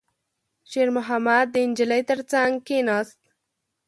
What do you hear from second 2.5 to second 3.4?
کېناست.